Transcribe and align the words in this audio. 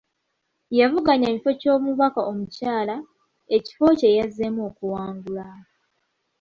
Yavuganya 0.79 1.27
ku 1.29 1.33
kifo 1.35 1.51
ky’omubaka 1.61 2.19
omukyala, 2.31 2.95
ekifo 3.55 3.85
kye 3.99 4.09
yazzeemu 4.17 4.61
okuwangula. 4.69 5.47